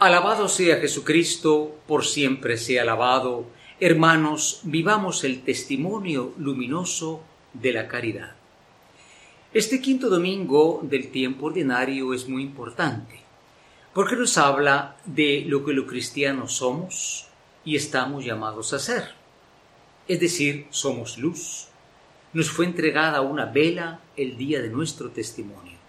[0.00, 3.44] Alabado sea Jesucristo, por siempre sea alabado.
[3.80, 7.22] Hermanos, vivamos el testimonio luminoso
[7.52, 8.34] de la caridad.
[9.52, 13.20] Este quinto domingo del tiempo ordinario es muy importante,
[13.92, 17.26] porque nos habla de lo que los cristianos somos
[17.62, 19.04] y estamos llamados a ser.
[20.08, 21.68] Es decir, somos luz.
[22.32, 25.79] Nos fue entregada una vela el día de nuestro testimonio.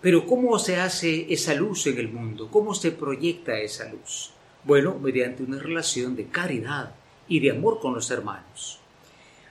[0.00, 2.48] Pero ¿cómo se hace esa luz en el mundo?
[2.50, 4.30] ¿Cómo se proyecta esa luz?
[4.64, 6.94] Bueno, mediante una relación de caridad
[7.28, 8.78] y de amor con los hermanos.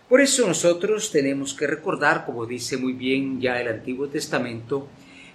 [0.07, 4.87] Por eso nosotros tenemos que recordar, como dice muy bien ya el Antiguo Testamento,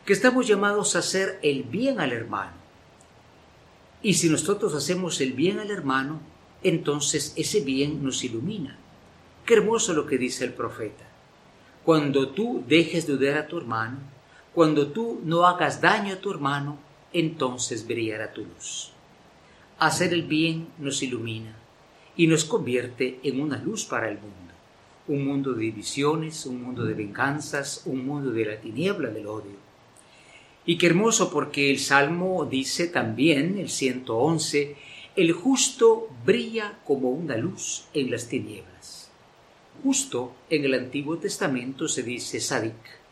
[0.05, 2.53] que estamos llamados a hacer el bien al hermano.
[4.03, 6.21] Y si nosotros hacemos el bien al hermano,
[6.65, 8.77] entonces ese bien nos ilumina.
[9.47, 11.05] Qué hermoso lo que dice el profeta.
[11.85, 13.99] Cuando tú dejes de odiar a tu hermano,
[14.55, 16.79] cuando tú no hagas daño a tu hermano,
[17.13, 18.93] entonces brillará tu luz.
[19.79, 21.57] Hacer el bien nos ilumina
[22.17, 24.55] y nos convierte en una luz para el mundo.
[25.09, 29.65] Un mundo de divisiones, un mundo de venganzas, un mundo de la tiniebla del odio.
[30.65, 34.77] Y qué hermoso porque el Salmo dice también, el 111,
[35.17, 39.11] el justo brilla como una luz en las tinieblas.
[39.83, 43.04] Justo en el Antiguo Testamento se dice sadik,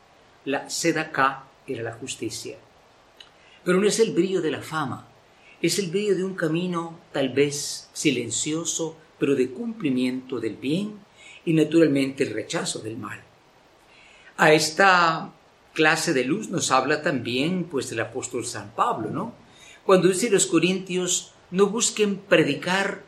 [0.44, 2.56] la sedaká era la justicia.
[3.64, 5.08] Pero no es el brillo de la fama,
[5.60, 10.98] es el brillo de un camino tal vez silencioso, pero de cumplimiento del bien
[11.44, 13.22] y naturalmente el rechazo del mal.
[14.36, 15.32] A esta
[15.72, 19.34] clase de luz nos habla también pues el apóstol San Pablo, ¿no?
[19.84, 23.04] Cuando dice los corintios no busquen predicar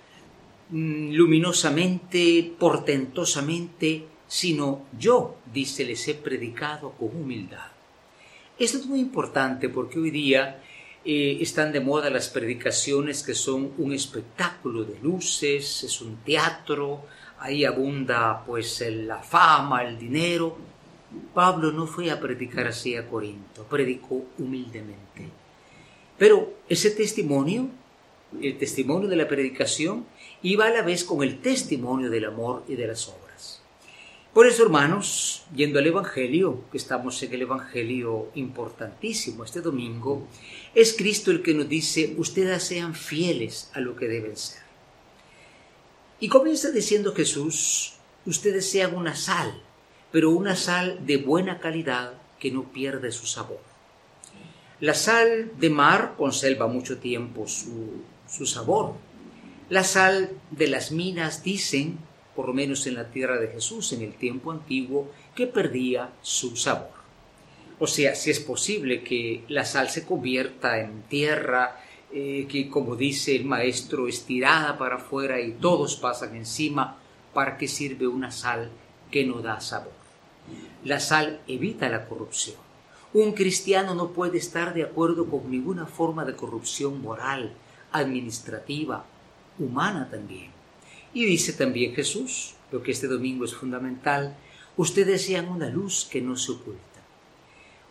[0.71, 7.69] mm, luminosamente, portentosamente, sino yo, dice, les he predicado con humildad.
[8.59, 10.61] Esto es muy importante porque hoy día
[11.05, 17.05] eh, están de moda las predicaciones que son un espectáculo de luces, es un teatro,
[17.39, 20.59] ahí abunda pues la fama, el dinero.
[21.33, 25.29] Pablo no fue a predicar así a Corinto, predicó humildemente.
[26.19, 27.69] Pero ese testimonio,
[28.43, 30.07] el testimonio de la predicación,
[30.43, 33.24] iba a la vez con el testimonio del amor y de las obras.
[34.35, 40.27] Por eso, hermanos, yendo al Evangelio, que estamos en el Evangelio importantísimo este domingo,
[40.75, 44.65] es Cristo el que nos dice, ustedes sean fieles a lo que deben ser.
[46.19, 47.95] Y comienza diciendo Jesús,
[48.27, 49.63] ustedes sean una sal,
[50.11, 53.61] pero una sal de buena calidad que no pierde su sabor.
[54.81, 58.95] La sal de mar conserva mucho tiempo su, su sabor.
[59.69, 61.99] La sal de las minas dicen
[62.35, 66.57] por lo menos en la tierra de Jesús en el tiempo antiguo, que perdía su
[66.57, 66.91] sabor.
[67.79, 71.81] O sea, si es posible que la sal se convierta en tierra,
[72.13, 76.99] eh, que como dice el maestro, estirada para afuera y todos pasan encima,
[77.33, 78.71] ¿para qué sirve una sal
[79.11, 79.93] que no da sabor?
[80.85, 82.57] La sal evita la corrupción.
[83.13, 87.53] Un cristiano no puede estar de acuerdo con ninguna forma de corrupción moral,
[87.93, 89.05] administrativa,
[89.59, 90.51] humana también.
[91.15, 94.37] Y dice también Jesús, lo que este domingo es fundamental,
[94.77, 96.81] ustedes sean una luz que no se oculta.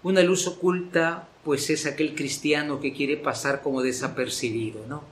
[0.03, 5.03] Una luz oculta, pues es aquel cristiano que quiere pasar como desapercibido, ¿no?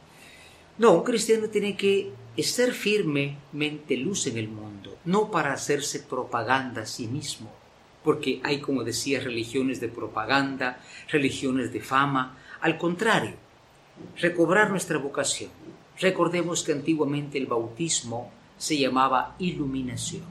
[0.78, 6.82] No, un cristiano tiene que ser firmemente luz en el mundo, no para hacerse propaganda
[6.82, 7.50] a sí mismo,
[8.04, 13.36] porque hay, como decía, religiones de propaganda, religiones de fama, al contrario,
[14.18, 15.52] recobrar nuestra vocación,
[16.02, 20.24] Recordemos que antiguamente el bautismo se llamaba iluminación.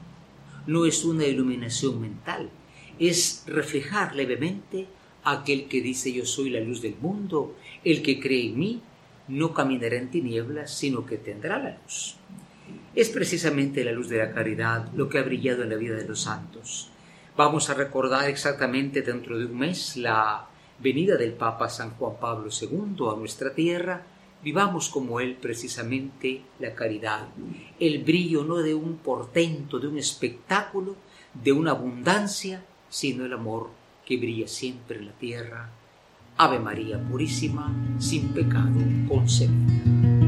[0.67, 2.49] No es una iluminación mental,
[2.99, 4.87] es reflejar levemente
[5.23, 7.55] aquel que dice yo soy la luz del mundo,
[7.85, 8.81] el que cree en mí
[9.29, 12.17] no caminará en tinieblas, sino que tendrá la luz.
[12.93, 16.07] Es precisamente la luz de la caridad lo que ha brillado en la vida de
[16.07, 16.89] los santos.
[17.37, 20.47] Vamos a recordar exactamente dentro de un mes la
[20.79, 24.05] venida del Papa San Juan Pablo II a nuestra tierra
[24.43, 27.27] Vivamos como Él precisamente la caridad,
[27.79, 30.95] el brillo no de un portento, de un espectáculo,
[31.33, 33.69] de una abundancia, sino el amor
[34.05, 35.69] que brilla siempre en la tierra.
[36.37, 40.20] Ave María Purísima, sin pecado concebida.